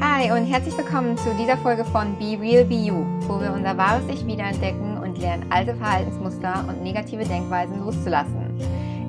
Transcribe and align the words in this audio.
Hi 0.00 0.32
und 0.32 0.46
herzlich 0.46 0.76
willkommen 0.76 1.16
zu 1.16 1.32
dieser 1.34 1.56
Folge 1.56 1.84
von 1.84 2.18
Be 2.18 2.36
Real 2.40 2.64
Be 2.64 2.74
You, 2.74 3.06
wo 3.28 3.40
wir 3.40 3.52
unser 3.52 3.76
wahres 3.76 4.02
Ich 4.08 4.26
wiederentdecken 4.26 4.98
und 4.98 5.18
lernen, 5.18 5.46
alte 5.50 5.74
Verhaltensmuster 5.76 6.64
und 6.68 6.82
negative 6.82 7.24
Denkweisen 7.24 7.78
loszulassen. 7.78 8.60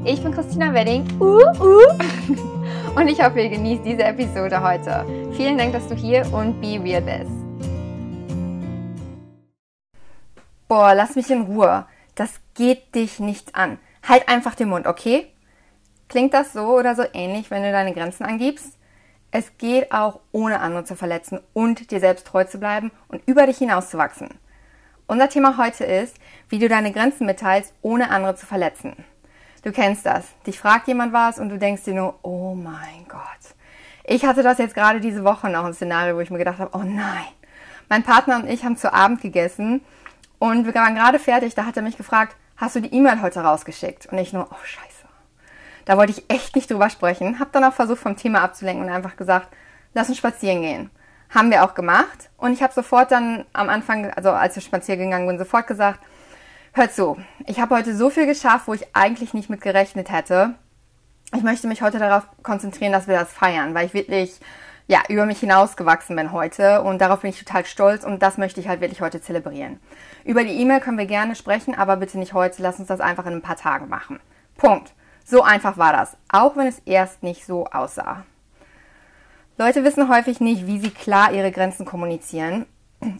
Ich 0.05 0.21
bin 0.21 0.31
Christina 0.31 0.71
Wedding 0.73 1.03
uh, 1.19 1.41
uh, 1.59 2.95
und 2.95 3.07
ich 3.07 3.23
hoffe, 3.23 3.41
ihr 3.41 3.49
genießt 3.49 3.83
diese 3.83 4.03
Episode 4.03 4.61
heute. 4.61 5.05
Vielen 5.35 5.57
Dank, 5.57 5.73
dass 5.73 5.87
du 5.87 5.95
hier 5.95 6.31
und 6.31 6.61
Be 6.61 6.79
Real 6.81 7.01
bist. 7.01 7.31
Boah, 10.67 10.93
lass 10.93 11.15
mich 11.15 11.31
in 11.31 11.41
Ruhe. 11.41 11.85
Das 12.13 12.41
geht 12.53 12.93
dich 12.93 13.19
nicht 13.19 13.55
an. 13.55 13.79
Halt 14.07 14.29
einfach 14.29 14.53
den 14.53 14.69
Mund, 14.69 14.85
okay? 14.85 15.27
Klingt 16.09 16.33
das 16.35 16.53
so 16.53 16.77
oder 16.77 16.95
so 16.95 17.03
ähnlich, 17.13 17.49
wenn 17.49 17.63
du 17.63 17.71
deine 17.71 17.93
Grenzen 17.93 18.23
angibst? 18.23 18.74
Es 19.37 19.57
geht 19.57 19.91
auch 19.91 20.21
ohne 20.31 20.61
andere 20.61 20.85
zu 20.85 20.95
verletzen 20.95 21.41
und 21.51 21.91
dir 21.91 21.99
selbst 21.99 22.25
treu 22.25 22.45
zu 22.45 22.57
bleiben 22.57 22.89
und 23.09 23.21
über 23.25 23.45
dich 23.45 23.57
hinauszuwachsen. 23.57 24.29
Unser 25.07 25.27
Thema 25.27 25.57
heute 25.57 25.83
ist, 25.83 26.15
wie 26.47 26.57
du 26.57 26.69
deine 26.69 26.93
Grenzen 26.93 27.25
mitteilst, 27.25 27.73
ohne 27.81 28.11
andere 28.11 28.37
zu 28.37 28.45
verletzen. 28.45 28.95
Du 29.61 29.73
kennst 29.73 30.05
das. 30.05 30.23
Dich 30.47 30.57
fragt 30.57 30.87
jemand 30.87 31.11
was 31.11 31.37
und 31.37 31.49
du 31.49 31.59
denkst 31.59 31.83
dir 31.83 31.95
nur, 31.95 32.17
oh 32.21 32.55
mein 32.55 33.05
Gott. 33.09 33.21
Ich 34.05 34.23
hatte 34.23 34.41
das 34.41 34.57
jetzt 34.57 34.73
gerade 34.73 35.01
diese 35.01 35.25
Woche 35.25 35.49
noch 35.49 35.65
ein 35.65 35.73
Szenario, 35.73 36.15
wo 36.15 36.21
ich 36.21 36.31
mir 36.31 36.37
gedacht 36.37 36.59
habe, 36.59 36.71
oh 36.73 36.83
nein. 36.85 37.27
Mein 37.89 38.03
Partner 38.03 38.37
und 38.37 38.49
ich 38.49 38.63
haben 38.63 38.77
zu 38.77 38.93
Abend 38.93 39.19
gegessen 39.19 39.81
und 40.39 40.65
wir 40.65 40.73
waren 40.73 40.95
gerade 40.95 41.19
fertig. 41.19 41.55
Da 41.55 41.65
hat 41.65 41.75
er 41.75 41.83
mich 41.83 41.97
gefragt, 41.97 42.37
hast 42.55 42.77
du 42.77 42.79
die 42.79 42.93
E-Mail 42.93 43.21
heute 43.21 43.41
rausgeschickt? 43.41 44.05
Und 44.05 44.17
ich 44.17 44.31
nur, 44.31 44.47
oh 44.49 44.63
scheiße. 44.63 44.94
Da 45.85 45.97
wollte 45.97 46.11
ich 46.11 46.29
echt 46.29 46.55
nicht 46.55 46.69
drüber 46.69 46.89
sprechen. 46.89 47.39
Hab 47.39 47.51
dann 47.51 47.63
auch 47.63 47.73
versucht, 47.73 47.99
vom 47.99 48.17
Thema 48.17 48.41
abzulenken 48.41 48.85
und 48.85 48.91
einfach 48.91 49.15
gesagt, 49.15 49.47
lass 49.93 50.09
uns 50.09 50.17
spazieren 50.17 50.61
gehen. 50.61 50.89
Haben 51.29 51.51
wir 51.51 51.63
auch 51.63 51.73
gemacht. 51.73 52.29
Und 52.37 52.53
ich 52.53 52.61
habe 52.61 52.73
sofort 52.73 53.11
dann 53.11 53.45
am 53.53 53.69
Anfang, 53.69 54.11
also 54.11 54.31
als 54.31 54.55
wir 54.55 54.61
spazieren 54.61 54.99
gegangen 54.99 55.27
sind, 55.27 55.39
sofort 55.39 55.67
gesagt, 55.67 55.99
hört 56.73 56.93
zu, 56.93 57.17
ich 57.45 57.59
habe 57.59 57.75
heute 57.75 57.95
so 57.95 58.09
viel 58.09 58.25
geschafft, 58.25 58.67
wo 58.67 58.73
ich 58.73 58.95
eigentlich 58.95 59.33
nicht 59.33 59.49
mit 59.49 59.61
gerechnet 59.61 60.11
hätte. 60.11 60.55
Ich 61.33 61.43
möchte 61.43 61.67
mich 61.67 61.81
heute 61.81 61.99
darauf 61.99 62.23
konzentrieren, 62.43 62.91
dass 62.91 63.07
wir 63.07 63.17
das 63.17 63.31
feiern, 63.31 63.73
weil 63.73 63.85
ich 63.85 63.93
wirklich 63.93 64.39
ja, 64.87 65.01
über 65.09 65.25
mich 65.25 65.39
hinausgewachsen 65.39 66.15
bin 66.15 66.31
heute 66.31 66.83
und 66.83 67.01
darauf 67.01 67.21
bin 67.21 67.31
ich 67.31 67.39
total 67.39 67.65
stolz 67.65 68.03
und 68.03 68.21
das 68.21 68.37
möchte 68.37 68.59
ich 68.59 68.67
halt 68.67 68.81
wirklich 68.81 69.01
heute 69.01 69.19
zelebrieren. 69.19 69.79
Über 70.23 70.43
die 70.43 70.61
E-Mail 70.61 70.79
können 70.79 70.97
wir 70.97 71.07
gerne 71.07 71.35
sprechen, 71.35 71.73
aber 71.75 71.95
bitte 71.95 72.19
nicht 72.19 72.33
heute, 72.33 72.61
lass 72.61 72.77
uns 72.77 72.87
das 72.87 73.01
einfach 73.01 73.25
in 73.25 73.33
ein 73.33 73.41
paar 73.41 73.55
Tagen 73.55 73.89
machen. 73.89 74.19
Punkt. 74.57 74.93
So 75.27 75.41
einfach 75.41 75.77
war 75.77 75.91
das, 75.91 76.15
auch 76.31 76.55
wenn 76.55 76.67
es 76.67 76.79
erst 76.85 77.23
nicht 77.23 77.47
so 77.47 77.65
aussah. 77.65 78.23
Leute 79.57 79.83
wissen 79.83 80.07
häufig 80.07 80.39
nicht, 80.39 80.67
wie 80.67 80.79
sie 80.79 80.91
klar 80.91 81.31
ihre 81.33 81.51
Grenzen 81.51 81.83
kommunizieren, 81.83 82.67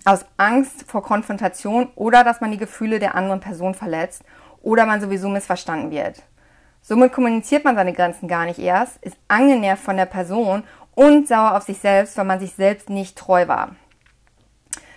aus 0.06 0.24
Angst 0.38 0.84
vor 0.88 1.02
Konfrontation 1.02 1.90
oder 1.96 2.24
dass 2.24 2.42
man 2.42 2.52
die 2.52 2.60
Gefühle 2.60 3.00
der 3.00 3.16
anderen 3.16 3.40
Person 3.40 3.74
verletzt 3.74 4.24
oder 4.62 4.86
man 4.86 5.02
sowieso 5.02 5.30
missverstanden 5.30 5.90
wird. 5.90 6.22
Somit 6.82 7.12
kommuniziert 7.12 7.66
man 7.66 7.76
seine 7.76 7.94
Grenzen 7.94 8.28
gar 8.28 8.46
nicht 8.46 8.60
erst, 8.60 8.98
ist 9.04 9.18
angenervt 9.28 9.84
von 9.84 9.98
der 9.98 10.06
Person 10.06 10.64
und 10.94 11.28
sauer 11.28 11.56
auf 11.58 11.64
sich 11.64 11.80
selbst, 11.80 12.16
weil 12.18 12.26
man 12.26 12.40
sich 12.40 12.54
selbst 12.54 12.92
nicht 12.92 13.18
treu 13.18 13.48
war. 13.48 13.76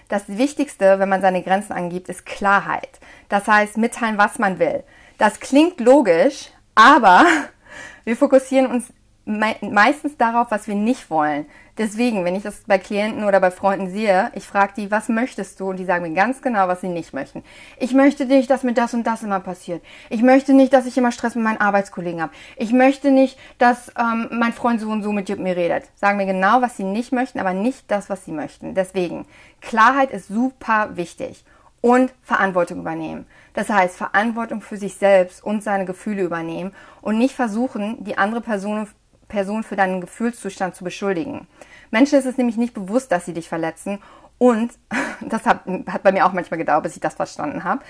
Das 0.09 0.29
Wichtigste, 0.29 0.99
wenn 0.99 1.09
man 1.09 1.23
seine 1.23 1.43
Grenzen 1.43 1.73
angibt, 1.73 2.11
ist 2.11 2.27
Klarheit. 2.27 3.01
Das 3.31 3.47
heißt, 3.47 3.79
mitteilen, 3.79 4.19
was 4.19 4.39
man 4.39 4.59
will. 4.59 4.85
Das 5.17 5.41
klingt 5.41 5.81
logisch, 5.81 6.51
aber 6.79 7.27
wir 8.05 8.17
fokussieren 8.17 8.71
uns 8.71 8.93
meistens 9.29 10.17
darauf, 10.17 10.51
was 10.51 10.69
wir 10.69 10.75
nicht 10.75 11.11
wollen. 11.11 11.45
Deswegen, 11.77 12.25
wenn 12.25 12.35
ich 12.35 12.43
das 12.43 12.63
bei 12.67 12.79
Klienten 12.79 13.25
oder 13.25 13.41
bei 13.41 13.51
Freunden 13.51 13.91
sehe, 13.91 14.33
ich 14.35 14.45
frage 14.45 14.73
die, 14.75 14.91
was 14.91 15.11
möchtest 15.11 15.61
du? 15.61 15.69
Und 15.69 15.77
die 15.77 15.85
sagen 15.85 16.03
mir 16.03 16.15
ganz 16.15 16.41
genau, 16.41 16.67
was 16.67 16.81
sie 16.81 16.89
nicht 16.89 17.13
möchten. 17.13 17.45
Ich 17.79 17.93
möchte 17.93 18.25
nicht, 18.25 18.49
dass 18.49 18.63
mir 18.63 18.73
das 18.73 18.95
und 18.95 19.07
das 19.07 19.23
immer 19.23 19.41
passiert. 19.41 19.83
Ich 20.09 20.23
möchte 20.23 20.55
nicht, 20.55 20.73
dass 20.73 20.87
ich 20.87 20.97
immer 20.97 21.13
Stress 21.13 21.35
mit 21.35 21.45
meinen 21.45 21.61
Arbeitskollegen 21.61 22.23
habe. 22.23 22.33
Ich 22.57 22.73
möchte 22.73 23.11
nicht, 23.11 23.39
dass 23.59 23.93
ähm, 23.99 24.29
mein 24.33 24.55
Freund 24.55 24.81
so 24.81 24.89
und 24.89 25.03
so 25.03 25.13
mit 25.13 25.29
mir 25.39 25.57
redet. 25.57 25.85
Sagen 25.95 26.17
mir 26.17 26.27
genau, 26.27 26.63
was 26.63 26.79
sie 26.79 26.85
nicht 26.85 27.13
möchten, 27.13 27.39
aber 27.39 27.53
nicht 27.53 27.91
das, 27.91 28.09
was 28.09 28.25
sie 28.25 28.33
möchten. 28.33 28.75
Deswegen, 28.75 29.27
Klarheit 29.61 30.11
ist 30.11 30.29
super 30.29 30.97
wichtig 30.97 31.45
und 31.81 32.13
Verantwortung 32.23 32.81
übernehmen. 32.81 33.27
Das 33.55 33.69
heißt, 33.69 33.97
Verantwortung 33.97 34.61
für 34.61 34.77
sich 34.77 34.95
selbst 34.97 35.43
und 35.43 35.63
seine 35.63 35.85
Gefühle 35.85 36.23
übernehmen 36.23 36.73
und 37.01 37.19
nicht 37.19 37.35
versuchen, 37.35 38.03
die 38.05 38.19
andere 38.19 38.41
Person, 38.41 38.89
Person 39.29 39.63
für 39.63 39.77
deinen 39.77 40.01
Gefühlszustand 40.01 40.75
zu 40.75 40.85
beschuldigen. 40.85 41.47
Menschen 41.91 42.19
ist 42.19 42.27
es 42.27 42.37
nämlich 42.37 42.57
nicht 42.57 42.75
bewusst, 42.75 43.13
dass 43.13 43.27
sie 43.27 43.35
dich 43.35 43.49
verletzen 43.49 43.99
und 44.39 44.73
das 45.21 45.47
hat, 45.47 45.61
hat 45.87 46.03
bei 46.03 46.13
mir 46.13 46.27
auch 46.27 46.33
manchmal 46.33 46.59
gedauert, 46.59 46.85
bis 46.85 46.95
ich 46.95 47.01
das 47.01 47.15
verstanden 47.15 47.65
habe. 47.65 47.83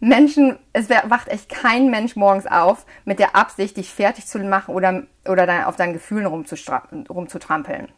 Menschen, 0.00 0.58
es 0.72 0.90
wacht 0.90 1.28
echt 1.28 1.48
kein 1.48 1.88
Mensch 1.88 2.16
morgens 2.16 2.46
auf 2.46 2.86
mit 3.04 3.20
der 3.20 3.36
Absicht, 3.36 3.76
dich 3.76 3.88
fertig 3.88 4.26
zu 4.26 4.40
machen 4.40 4.74
oder, 4.74 5.04
oder 5.28 5.46
dein, 5.46 5.64
auf 5.64 5.76
deinen 5.76 5.92
Gefühlen 5.92 6.26
rumzutrampeln. 6.26 7.88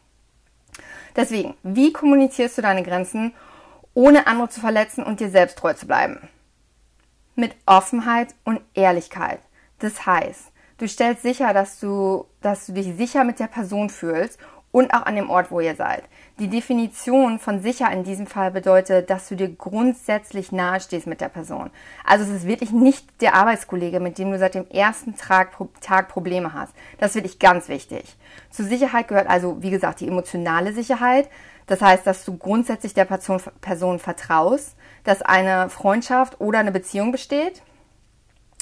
Deswegen, 1.15 1.55
wie 1.63 1.93
kommunizierst 1.93 2.59
du 2.59 2.61
deine 2.61 2.83
Grenzen 2.83 3.33
ohne 3.95 4.27
andere 4.27 4.49
zu 4.49 4.59
verletzen 4.59 5.03
und 5.03 5.19
dir 5.19 5.31
selbst 5.31 5.57
treu 5.57 5.73
zu 5.73 5.87
bleiben. 5.87 6.29
Mit 7.35 7.55
Offenheit 7.65 8.35
und 8.43 8.61
Ehrlichkeit. 8.75 9.39
Das 9.79 10.05
heißt, 10.05 10.51
du 10.77 10.87
stellst 10.87 11.23
sicher, 11.23 11.53
dass 11.53 11.79
du, 11.79 12.25
dass 12.41 12.67
du 12.67 12.73
dich 12.73 12.95
sicher 12.95 13.23
mit 13.23 13.39
der 13.39 13.47
Person 13.47 13.89
fühlst 13.89 14.37
und 14.75 14.93
auch 14.93 15.05
an 15.05 15.15
dem 15.15 15.29
Ort, 15.29 15.51
wo 15.51 15.61
ihr 15.61 15.75
seid. 15.75 16.03
Die 16.37 16.49
Definition 16.49 17.39
von 17.39 17.61
sicher 17.61 17.89
in 17.93 18.03
diesem 18.03 18.27
Fall 18.27 18.51
bedeutet, 18.51 19.09
dass 19.09 19.29
du 19.29 19.35
dir 19.37 19.47
grundsätzlich 19.47 20.51
nahe 20.51 20.81
stehst 20.81 21.07
mit 21.07 21.21
der 21.21 21.29
Person. 21.29 21.71
Also 22.03 22.25
es 22.25 22.41
ist 22.41 22.47
wirklich 22.47 22.71
nicht 22.71 23.21
der 23.21 23.35
Arbeitskollege, 23.35 24.01
mit 24.01 24.17
dem 24.17 24.31
du 24.31 24.37
seit 24.37 24.53
dem 24.53 24.69
ersten 24.69 25.15
Tag, 25.15 25.55
Tag 25.79 26.09
Probleme 26.09 26.51
hast. 26.51 26.73
Das 26.97 27.11
ist 27.11 27.15
wirklich 27.15 27.39
ganz 27.39 27.69
wichtig. 27.69 28.17
Zur 28.49 28.65
Sicherheit 28.65 29.07
gehört 29.07 29.29
also, 29.29 29.63
wie 29.63 29.69
gesagt, 29.69 30.01
die 30.01 30.09
emotionale 30.09 30.73
Sicherheit. 30.73 31.29
Das 31.67 31.81
heißt, 31.81 32.05
dass 32.05 32.25
du 32.25 32.37
grundsätzlich 32.37 32.93
der 32.93 33.05
Person, 33.05 33.41
Person 33.61 33.99
vertraust, 33.99 34.75
dass 35.03 35.21
eine 35.21 35.69
Freundschaft 35.69 36.39
oder 36.39 36.59
eine 36.59 36.71
Beziehung 36.71 37.11
besteht. 37.11 37.61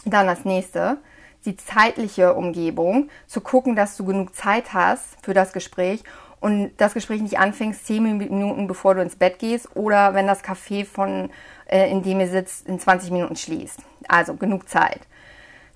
Dann 0.05 0.27
das 0.27 0.45
nächste, 0.45 0.97
die 1.45 1.55
zeitliche 1.55 2.33
Umgebung, 2.33 3.09
zu 3.27 3.41
gucken, 3.41 3.75
dass 3.75 3.97
du 3.97 4.05
genug 4.05 4.35
Zeit 4.35 4.73
hast 4.73 5.17
für 5.21 5.33
das 5.33 5.53
Gespräch 5.53 6.03
und 6.39 6.71
das 6.77 6.93
Gespräch 6.93 7.21
nicht 7.21 7.39
anfängst 7.39 7.85
zehn 7.85 8.03
Minuten 8.03 8.67
bevor 8.67 8.95
du 8.95 9.01
ins 9.01 9.15
Bett 9.15 9.39
gehst 9.39 9.75
oder 9.75 10.13
wenn 10.13 10.27
das 10.27 10.43
Café 10.43 10.85
von 10.85 11.29
äh, 11.65 11.89
in 11.89 12.03
dem 12.03 12.19
ihr 12.19 12.27
sitzt 12.27 12.67
in 12.67 12.79
20 12.79 13.11
Minuten 13.11 13.35
schließt. 13.35 13.79
Also 14.07 14.35
genug 14.35 14.67
Zeit. 14.67 14.99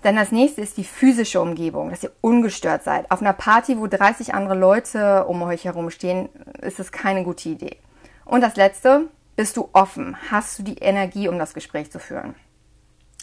Dann 0.08 0.16
das 0.16 0.32
nächste 0.32 0.62
ist 0.62 0.78
die 0.78 0.86
physische 0.86 1.42
Umgebung, 1.42 1.90
dass 1.90 2.02
ihr 2.02 2.14
ungestört 2.22 2.82
seid. 2.82 3.12
Auf 3.12 3.20
einer 3.20 3.34
Party, 3.34 3.78
wo 3.78 3.88
30 3.88 4.34
andere 4.34 4.56
Leute 4.56 5.26
um 5.26 5.42
euch 5.42 5.66
herum 5.66 5.90
stehen, 5.90 6.30
ist 6.62 6.80
es 6.80 6.94
keine 6.94 7.26
gute 7.26 7.50
Idee. 7.50 7.76
Und 8.24 8.40
das 8.40 8.56
letzte, 8.56 9.08
bist 9.36 9.58
du 9.58 9.68
offen? 9.74 10.16
Hast 10.32 10.60
du 10.60 10.64
die 10.64 10.78
Energie, 10.78 11.28
um 11.28 11.38
das 11.38 11.54
Gespräch 11.54 11.92
zu 11.92 12.00
führen? 12.00 12.36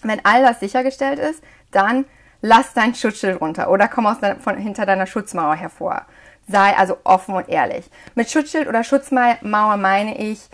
Wenn 0.03 0.23
all 0.27 0.43
das 0.43 0.61
sichergestellt 0.61 1.19
ist, 1.19 1.43
dann 1.71 2.05
lass 2.43 2.75
dein 2.75 2.95
Schutzschild 2.95 3.41
runter 3.41 3.71
oder 3.71 3.89
komm 3.89 4.07
aus 4.07 4.21
deiner, 4.21 4.39
von, 4.39 4.59
hinter 4.59 4.85
deiner 4.85 5.07
Schutzmauer 5.07 5.55
hervor. 5.55 6.03
Sei 6.49 6.77
also 6.77 6.99
offen 7.05 7.35
und 7.35 7.49
ehrlich. 7.49 7.89
Mit 8.15 8.29
Schutzschild 8.29 8.69
oder 8.69 8.85
Schutzmauer 8.85 9.39
meine 9.79 10.19
ich, 10.19 10.51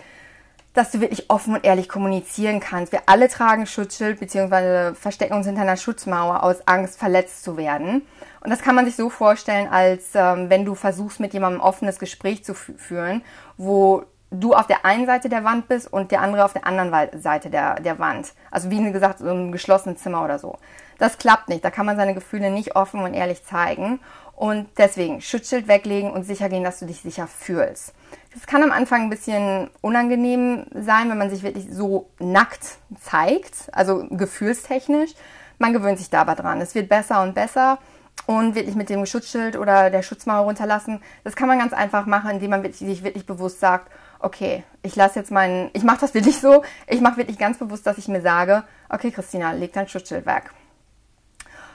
dass 0.73 0.91
du 0.91 1.01
wirklich 1.01 1.29
offen 1.29 1.55
und 1.55 1.65
ehrlich 1.65 1.89
kommunizieren 1.89 2.59
kannst. 2.59 2.91
Wir 2.91 3.01
alle 3.07 3.27
tragen 3.27 3.65
Schutzschild 3.65 4.19
bzw. 4.19 4.95
verstecken 4.95 5.33
uns 5.33 5.45
hinter 5.45 5.61
einer 5.61 5.77
Schutzmauer 5.77 6.43
aus 6.43 6.65
Angst, 6.65 6.97
verletzt 6.97 7.43
zu 7.43 7.57
werden. 7.57 8.03
Und 8.43 8.49
das 8.49 8.61
kann 8.61 8.75
man 8.75 8.85
sich 8.85 8.95
so 8.95 9.09
vorstellen, 9.09 9.67
als 9.67 10.11
ähm, 10.15 10.49
wenn 10.49 10.65
du 10.65 10.75
versuchst, 10.75 11.19
mit 11.19 11.33
jemandem 11.33 11.61
ein 11.61 11.67
offenes 11.67 11.99
Gespräch 11.99 12.43
zu 12.43 12.53
führen, 12.53 13.21
wo 13.57 14.05
du 14.31 14.53
auf 14.53 14.65
der 14.65 14.85
einen 14.85 15.05
Seite 15.05 15.27
der 15.27 15.43
Wand 15.43 15.67
bist 15.67 15.91
und 15.91 16.11
der 16.11 16.21
andere 16.21 16.45
auf 16.45 16.53
der 16.53 16.65
anderen 16.65 17.21
Seite 17.21 17.49
der, 17.49 17.75
der 17.75 17.99
Wand. 17.99 18.33
Also 18.49 18.71
wie 18.71 18.91
gesagt, 18.91 19.19
so 19.19 19.29
ein 19.29 19.51
geschlossenes 19.51 20.01
Zimmer 20.01 20.23
oder 20.23 20.39
so. 20.39 20.57
Das 20.97 21.17
klappt 21.17 21.49
nicht. 21.49 21.65
Da 21.65 21.69
kann 21.69 21.85
man 21.85 21.97
seine 21.97 22.13
Gefühle 22.13 22.49
nicht 22.49 22.75
offen 22.75 23.01
und 23.01 23.13
ehrlich 23.13 23.43
zeigen. 23.43 23.99
Und 24.35 24.69
deswegen 24.77 25.21
Schutzschild 25.21 25.67
weglegen 25.67 26.11
und 26.11 26.23
sicher 26.23 26.49
gehen, 26.49 26.63
dass 26.63 26.79
du 26.79 26.85
dich 26.85 27.01
sicher 27.01 27.27
fühlst. 27.27 27.93
Das 28.33 28.47
kann 28.47 28.63
am 28.63 28.71
Anfang 28.71 29.03
ein 29.03 29.09
bisschen 29.09 29.69
unangenehm 29.81 30.65
sein, 30.73 31.09
wenn 31.09 31.17
man 31.17 31.29
sich 31.29 31.43
wirklich 31.43 31.67
so 31.69 32.09
nackt 32.19 32.77
zeigt, 33.01 33.69
also 33.73 34.05
gefühlstechnisch. 34.09 35.11
Man 35.59 35.73
gewöhnt 35.73 35.97
sich 35.97 36.09
da 36.09 36.21
aber 36.21 36.35
dran. 36.35 36.61
Es 36.61 36.73
wird 36.73 36.87
besser 36.87 37.21
und 37.21 37.35
besser 37.35 37.77
und 38.25 38.55
wirklich 38.55 38.75
mit 38.75 38.89
dem 38.89 39.05
Schutzschild 39.05 39.57
oder 39.57 39.89
der 39.89 40.01
Schutzmauer 40.01 40.45
runterlassen. 40.45 41.01
Das 41.23 41.35
kann 41.35 41.47
man 41.47 41.59
ganz 41.59 41.73
einfach 41.73 42.05
machen, 42.05 42.31
indem 42.31 42.51
man 42.51 42.63
wirklich, 42.63 42.79
sich 42.79 43.03
wirklich 43.03 43.25
bewusst 43.25 43.59
sagt, 43.59 43.91
okay, 44.19 44.63
ich 44.81 44.95
lasse 44.95 45.19
jetzt 45.19 45.31
meinen, 45.31 45.69
ich 45.73 45.83
mache 45.83 46.01
das 46.01 46.13
wirklich 46.13 46.39
so, 46.39 46.63
ich 46.87 47.01
mache 47.01 47.17
wirklich 47.17 47.37
ganz 47.37 47.57
bewusst, 47.57 47.85
dass 47.85 47.97
ich 47.97 48.07
mir 48.07 48.21
sage, 48.21 48.63
okay, 48.89 49.11
Christina, 49.11 49.51
leg 49.51 49.73
dein 49.73 49.87
Schutzschild 49.87 50.25
weg. 50.25 50.51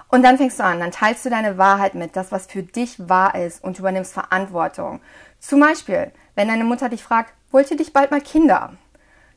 Und 0.08 0.22
dann 0.22 0.38
fängst 0.38 0.60
du 0.60 0.64
an, 0.64 0.80
dann 0.80 0.92
teilst 0.92 1.24
du 1.24 1.30
deine 1.30 1.58
Wahrheit 1.58 1.94
mit, 1.94 2.14
das, 2.14 2.30
was 2.30 2.46
für 2.46 2.62
dich 2.62 3.08
wahr 3.08 3.34
ist 3.34 3.62
und 3.62 3.78
übernimmst 3.78 4.12
Verantwortung. 4.12 5.00
Zum 5.40 5.60
Beispiel, 5.60 6.12
wenn 6.34 6.48
deine 6.48 6.64
Mutter 6.64 6.88
dich 6.88 7.02
fragt, 7.02 7.32
wollt 7.50 7.70
ihr 7.70 7.76
dich 7.76 7.92
bald 7.92 8.10
mal 8.10 8.20
Kinder? 8.20 8.74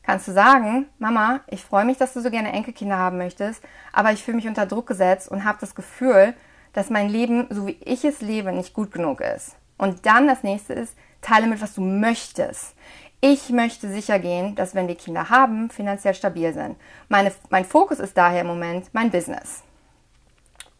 Kannst 0.02 0.28
du 0.28 0.32
sagen, 0.32 0.86
Mama, 0.98 1.40
ich 1.46 1.62
freue 1.62 1.84
mich, 1.84 1.98
dass 1.98 2.14
du 2.14 2.20
so 2.20 2.30
gerne 2.30 2.52
Enkelkinder 2.52 2.96
haben 2.96 3.18
möchtest, 3.18 3.62
aber 3.92 4.12
ich 4.12 4.22
fühle 4.22 4.36
mich 4.36 4.48
unter 4.48 4.66
Druck 4.66 4.86
gesetzt 4.86 5.28
und 5.28 5.44
habe 5.44 5.58
das 5.60 5.74
Gefühl, 5.74 6.34
dass 6.72 6.90
mein 6.90 7.08
Leben, 7.08 7.46
so 7.50 7.66
wie 7.66 7.78
ich 7.84 8.04
es 8.04 8.20
lebe, 8.20 8.52
nicht 8.52 8.74
gut 8.74 8.92
genug 8.92 9.20
ist. 9.20 9.56
Und 9.76 10.06
dann 10.06 10.26
das 10.26 10.42
nächste 10.42 10.74
ist, 10.74 10.96
teile 11.20 11.46
mit, 11.46 11.60
was 11.60 11.74
du 11.74 11.80
möchtest. 11.80 12.74
Ich 13.20 13.50
möchte 13.50 13.90
sicher 13.90 14.18
gehen, 14.18 14.54
dass 14.54 14.74
wenn 14.74 14.88
wir 14.88 14.94
Kinder 14.94 15.28
haben, 15.28 15.68
finanziell 15.68 16.14
stabil 16.14 16.54
sind. 16.54 16.76
Meine, 17.08 17.32
mein 17.50 17.64
Fokus 17.64 17.98
ist 17.98 18.16
daher 18.16 18.42
im 18.42 18.46
Moment 18.46 18.88
mein 18.92 19.10
Business. 19.10 19.62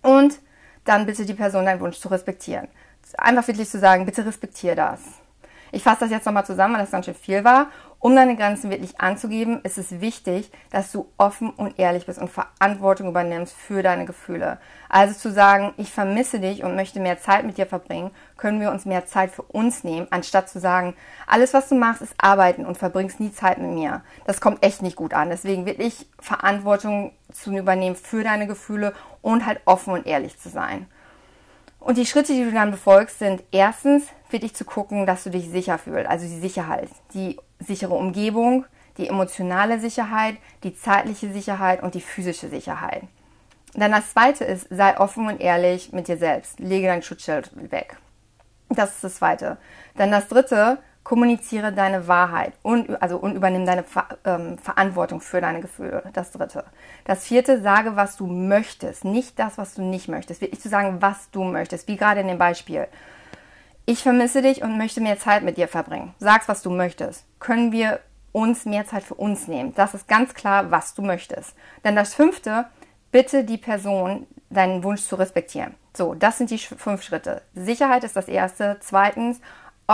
Und 0.02 0.38
dann 0.84 1.06
bitte 1.06 1.26
die 1.26 1.34
Person 1.34 1.66
deinen 1.66 1.80
Wunsch 1.80 1.98
zu 1.98 2.08
respektieren. 2.08 2.68
Einfach 3.16 3.46
wirklich 3.48 3.68
zu 3.68 3.78
sagen, 3.78 4.06
bitte 4.06 4.24
respektiere 4.24 4.76
das. 4.76 5.00
Ich 5.72 5.82
fasse 5.82 6.00
das 6.00 6.10
jetzt 6.10 6.26
nochmal 6.26 6.44
zusammen, 6.44 6.74
weil 6.74 6.82
das 6.82 6.90
ganz 6.90 7.06
schön 7.06 7.14
viel 7.14 7.44
war. 7.44 7.68
Um 8.00 8.16
deine 8.16 8.34
Grenzen 8.34 8.70
wirklich 8.70 8.98
anzugeben, 8.98 9.60
ist 9.62 9.76
es 9.76 10.00
wichtig, 10.00 10.50
dass 10.70 10.90
du 10.90 11.12
offen 11.18 11.50
und 11.50 11.78
ehrlich 11.78 12.06
bist 12.06 12.18
und 12.18 12.30
Verantwortung 12.30 13.08
übernimmst 13.10 13.54
für 13.54 13.82
deine 13.82 14.06
Gefühle. 14.06 14.58
Also 14.88 15.14
zu 15.14 15.30
sagen, 15.30 15.74
ich 15.76 15.92
vermisse 15.92 16.40
dich 16.40 16.64
und 16.64 16.76
möchte 16.76 16.98
mehr 16.98 17.20
Zeit 17.20 17.44
mit 17.44 17.58
dir 17.58 17.66
verbringen, 17.66 18.10
können 18.38 18.58
wir 18.58 18.70
uns 18.70 18.86
mehr 18.86 19.04
Zeit 19.04 19.30
für 19.30 19.42
uns 19.42 19.84
nehmen, 19.84 20.06
anstatt 20.10 20.48
zu 20.48 20.58
sagen, 20.58 20.94
alles 21.26 21.52
was 21.52 21.68
du 21.68 21.74
machst 21.74 22.00
ist 22.00 22.14
arbeiten 22.16 22.64
und 22.64 22.78
verbringst 22.78 23.20
nie 23.20 23.32
Zeit 23.32 23.58
mit 23.58 23.70
mir. 23.70 24.02
Das 24.24 24.40
kommt 24.40 24.64
echt 24.64 24.80
nicht 24.80 24.96
gut 24.96 25.12
an. 25.12 25.28
Deswegen 25.28 25.66
wirklich 25.66 26.06
Verantwortung 26.18 27.12
zu 27.32 27.56
übernehmen 27.56 27.96
für 27.96 28.22
deine 28.24 28.46
Gefühle 28.46 28.94
und 29.22 29.46
halt 29.46 29.60
offen 29.64 29.92
und 29.92 30.06
ehrlich 30.06 30.38
zu 30.38 30.48
sein. 30.48 30.86
Und 31.78 31.96
die 31.96 32.06
Schritte, 32.06 32.34
die 32.34 32.44
du 32.44 32.52
dann 32.52 32.70
befolgst, 32.70 33.18
sind 33.18 33.42
erstens 33.52 34.04
wirklich 34.28 34.54
zu 34.54 34.64
gucken, 34.64 35.06
dass 35.06 35.24
du 35.24 35.30
dich 35.30 35.48
sicher 35.48 35.78
fühlst, 35.78 36.08
also 36.08 36.26
die 36.26 36.38
Sicherheit, 36.38 36.90
die 37.14 37.38
sichere 37.58 37.94
Umgebung, 37.94 38.66
die 38.98 39.08
emotionale 39.08 39.80
Sicherheit, 39.80 40.36
die 40.62 40.74
zeitliche 40.74 41.32
Sicherheit 41.32 41.82
und 41.82 41.94
die 41.94 42.00
physische 42.00 42.48
Sicherheit. 42.48 43.04
dann 43.74 43.92
das 43.92 44.10
zweite 44.10 44.44
ist, 44.44 44.66
sei 44.68 44.98
offen 44.98 45.28
und 45.28 45.40
ehrlich 45.40 45.92
mit 45.92 46.08
dir 46.08 46.18
selbst. 46.18 46.58
Lege 46.58 46.88
dein 46.88 47.02
Schutzschild 47.02 47.50
weg. 47.70 47.96
Das 48.68 48.96
ist 48.96 49.04
das 49.04 49.14
zweite. 49.16 49.58
Dann 49.96 50.10
das 50.10 50.28
dritte, 50.28 50.78
kommuniziere 51.02 51.72
deine 51.72 52.08
Wahrheit 52.08 52.52
und, 52.62 53.02
also, 53.02 53.16
und 53.16 53.34
übernimm 53.34 53.66
deine 53.66 53.84
Ver 53.84 54.06
ähm, 54.24 54.58
Verantwortung 54.58 55.20
für 55.20 55.40
deine 55.40 55.60
Gefühle. 55.60 56.02
Das 56.12 56.30
dritte. 56.30 56.64
Das 57.04 57.24
vierte, 57.24 57.62
sage, 57.62 57.96
was 57.96 58.16
du 58.16 58.26
möchtest, 58.26 59.04
nicht 59.04 59.38
das, 59.38 59.58
was 59.58 59.74
du 59.74 59.82
nicht 59.82 60.08
möchtest. 60.08 60.40
Wirklich 60.40 60.60
zu 60.60 60.68
sagen, 60.68 61.00
was 61.00 61.30
du 61.30 61.42
möchtest, 61.42 61.88
wie 61.88 61.96
gerade 61.96 62.20
in 62.20 62.28
dem 62.28 62.38
Beispiel. 62.38 62.86
Ich 63.86 64.02
vermisse 64.02 64.42
dich 64.42 64.62
und 64.62 64.78
möchte 64.78 65.00
mehr 65.00 65.18
Zeit 65.18 65.42
mit 65.42 65.56
dir 65.56 65.68
verbringen. 65.68 66.14
Sag's, 66.18 66.48
was 66.48 66.62
du 66.62 66.70
möchtest. 66.70 67.24
Können 67.40 67.72
wir 67.72 68.00
uns 68.32 68.64
mehr 68.64 68.86
Zeit 68.86 69.02
für 69.02 69.14
uns 69.14 69.48
nehmen? 69.48 69.74
Das 69.74 69.94
ist 69.94 70.06
ganz 70.06 70.34
klar, 70.34 70.70
was 70.70 70.94
du 70.94 71.02
möchtest. 71.02 71.56
Dann 71.82 71.96
das 71.96 72.14
fünfte, 72.14 72.66
bitte 73.10 73.42
die 73.42 73.58
Person, 73.58 74.26
deinen 74.50 74.84
Wunsch 74.84 75.02
zu 75.02 75.16
respektieren. 75.16 75.74
So, 75.96 76.14
das 76.14 76.38
sind 76.38 76.50
die 76.50 76.58
fünf 76.58 77.02
Schritte. 77.02 77.42
Sicherheit 77.54 78.04
ist 78.04 78.16
das 78.16 78.28
erste. 78.28 78.76
Zweitens, 78.80 79.40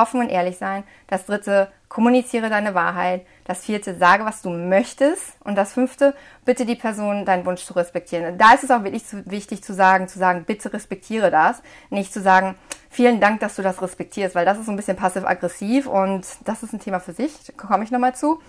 offen 0.00 0.20
und 0.20 0.28
ehrlich 0.28 0.58
sein. 0.58 0.84
Das 1.06 1.26
dritte, 1.26 1.68
kommuniziere 1.88 2.50
deine 2.50 2.74
Wahrheit. 2.74 3.26
Das 3.44 3.64
vierte, 3.64 3.96
sage, 3.96 4.24
was 4.24 4.42
du 4.42 4.50
möchtest. 4.50 5.36
Und 5.44 5.56
das 5.56 5.72
fünfte, 5.72 6.14
bitte 6.44 6.66
die 6.66 6.74
Person, 6.74 7.24
deinen 7.24 7.46
Wunsch 7.46 7.64
zu 7.64 7.74
respektieren. 7.74 8.38
Da 8.38 8.54
ist 8.54 8.64
es 8.64 8.70
auch 8.70 8.84
wirklich 8.84 9.04
wichtig 9.24 9.62
zu 9.62 9.72
sagen, 9.72 10.08
zu 10.08 10.18
sagen, 10.18 10.44
bitte 10.44 10.72
respektiere 10.72 11.30
das. 11.30 11.62
Nicht 11.90 12.12
zu 12.12 12.20
sagen, 12.20 12.56
vielen 12.90 13.20
Dank, 13.20 13.40
dass 13.40 13.56
du 13.56 13.62
das 13.62 13.80
respektierst, 13.80 14.34
weil 14.34 14.44
das 14.44 14.58
ist 14.58 14.66
so 14.66 14.72
ein 14.72 14.76
bisschen 14.76 14.96
passiv-aggressiv 14.96 15.86
und 15.86 16.26
das 16.44 16.62
ist 16.62 16.72
ein 16.72 16.80
Thema 16.80 17.00
für 17.00 17.12
sich. 17.12 17.32
Da 17.46 17.52
komme 17.52 17.84
ich 17.84 17.90
nochmal 17.90 18.14
zu. 18.14 18.40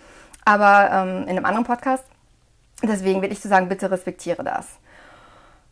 Aber 0.45 0.89
ähm, 0.91 1.23
in 1.23 1.29
einem 1.29 1.45
anderen 1.45 1.65
Podcast. 1.65 2.03
Deswegen 2.83 3.21
will 3.21 3.31
ich 3.31 3.41
zu 3.41 3.47
sagen, 3.47 3.69
bitte 3.69 3.89
respektiere 3.89 4.44
das. 4.44 4.67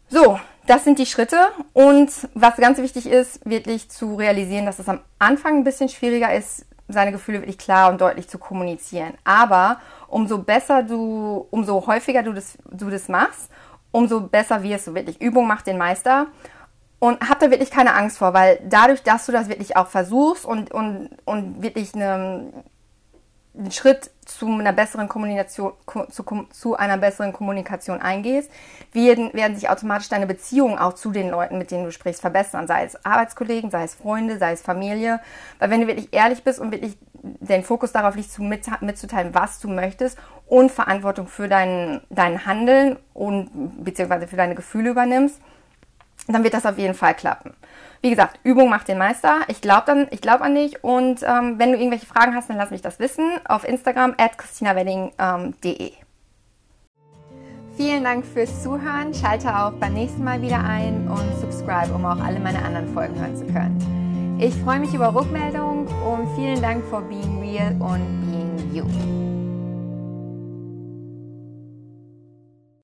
So, 0.10 0.40
das 0.68 0.84
sind 0.84 1.00
die 1.00 1.06
Schritte 1.06 1.38
und 1.74 2.12
was 2.34 2.56
ganz 2.58 2.78
wichtig 2.80 3.08
ist, 3.08 3.46
wirklich 3.46 3.90
zu 3.90 4.16
realisieren, 4.16 4.66
dass 4.66 4.80
es 4.80 4.90
am 4.90 5.00
Anfang 5.20 5.58
ein 5.58 5.64
bisschen 5.64 5.90
schwieriger 5.90 6.34
ist, 6.34 6.66
seine 6.88 7.12
Gefühle 7.12 7.42
wirklich 7.42 7.58
klar 7.58 7.92
und 7.92 8.02
deutlich 8.02 8.28
zu 8.28 8.38
kommunizieren. 8.38 9.14
Aber 9.24 9.80
umso 10.08 10.38
besser 10.38 10.84
du, 10.84 11.48
umso 11.50 11.86
häufiger 11.88 12.24
du 12.24 12.34
das, 12.34 12.58
du 12.70 12.90
das 12.90 13.10
machst, 13.10 13.50
umso 13.92 14.22
besser 14.22 14.62
wirst 14.62 14.88
du 14.88 14.94
wirklich. 14.94 15.22
Übung 15.22 15.48
macht 15.48 15.68
den 15.68 15.78
Meister. 15.78 16.28
Und 17.00 17.22
hab 17.30 17.40
da 17.40 17.52
wirklich 17.52 17.72
keine 17.72 17.94
Angst 17.94 18.18
vor, 18.18 18.34
weil 18.34 18.60
dadurch, 18.68 19.04
dass 19.04 19.26
du 19.26 19.32
das 19.32 19.50
wirklich 19.50 19.76
auch 19.76 19.88
versuchst 19.88 20.46
und, 20.46 20.72
und, 20.72 21.10
und 21.26 21.62
wirklich 21.62 21.94
eine, 21.94 22.52
einen 23.58 23.72
Schritt 23.72 24.12
zu 24.26 24.48
einer 24.48 24.74
besseren 24.74 25.08
Kommunikation, 25.08 25.74
zu, 26.10 26.24
zu 26.52 26.76
einer 26.76 26.98
besseren 26.98 27.32
Kommunikation 27.32 28.02
eingehst, 28.02 28.52
werden, 28.92 29.34
werden 29.34 29.56
sich 29.56 29.70
automatisch 29.70 30.10
deine 30.10 30.28
Beziehungen 30.28 30.78
auch 30.78 30.94
zu 30.94 31.12
den 31.12 31.30
Leuten, 31.30 31.58
mit 31.58 31.72
denen 31.72 31.86
du 31.86 31.92
sprichst, 31.92 32.22
verbessern. 32.22 32.68
Sei 32.68 32.84
es 32.84 33.06
Arbeitskollegen, 33.06 33.70
sei 33.70 33.84
es 33.84 33.96
Freunde, 33.96 34.38
sei 34.38 34.52
es 34.52 34.62
Familie. 34.62 35.20
Weil 35.60 35.70
wenn 35.70 35.82
du 35.82 35.88
wirklich 35.88 36.10
ehrlich 36.12 36.44
bist 36.44 36.60
und 36.60 36.72
wirklich 36.72 36.98
den 37.22 37.64
Fokus 37.64 37.92
darauf 37.92 38.16
liegt, 38.16 38.38
mitzuteilen, 38.82 39.34
was 39.34 39.60
du 39.60 39.68
möchtest 39.70 40.18
und 40.48 40.72
Verantwortung 40.72 41.28
für 41.28 41.48
dein, 41.48 42.02
dein 42.10 42.46
Handeln 42.46 42.98
und 43.14 43.84
beziehungsweise 43.84 44.28
für 44.28 44.36
deine 44.36 44.56
Gefühle 44.56 44.92
übernimmst, 44.92 45.40
dann 46.28 46.44
wird 46.44 46.54
das 46.54 46.66
auf 46.66 46.78
jeden 46.78 46.94
Fall 46.94 47.14
klappen. 47.14 47.54
Wie 48.02 48.10
gesagt, 48.10 48.40
Übung 48.44 48.70
macht 48.70 48.88
den 48.88 48.98
Meister. 48.98 49.40
Ich 49.48 49.62
glaube 49.62 50.08
glaub 50.22 50.42
an 50.42 50.56
dich 50.56 50.84
und 50.84 51.24
ähm, 51.24 51.58
wenn 51.58 51.72
du 51.72 51.78
irgendwelche 51.78 52.06
Fragen 52.06 52.36
hast, 52.36 52.50
dann 52.50 52.58
lass 52.58 52.72
mich 52.72 52.82
das 52.82 53.00
wissen 53.00 53.32
auf 53.46 53.68
Instagram 53.68 54.14
at 54.18 54.38
christinawedding.de. 54.38 55.94
Vielen 57.78 58.04
Dank 58.04 58.26
fürs 58.26 58.64
Zuhören. 58.64 59.14
Schalte 59.14 59.54
auch 59.54 59.74
beim 59.74 59.94
nächsten 59.94 60.24
Mal 60.24 60.42
wieder 60.42 60.64
ein 60.64 61.08
und 61.10 61.42
subscribe, 61.42 61.94
um 61.94 62.06
auch 62.06 62.20
alle 62.24 62.40
meine 62.40 62.64
anderen 62.64 62.94
Folgen 62.94 63.20
hören 63.20 63.36
zu 63.36 63.46
können. 63.48 64.38
Ich 64.40 64.54
freue 64.56 64.80
mich 64.80 64.94
über 64.94 65.14
Rückmeldung 65.14 65.88
und 65.88 66.36
vielen 66.36 66.62
Dank 66.62 66.86
for 66.86 67.02
being 67.02 67.40
real 67.40 67.72
und 67.80 68.32
being 68.32 68.74
you. 68.74 69.35